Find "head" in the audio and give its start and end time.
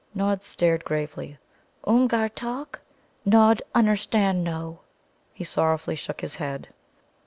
6.37-6.69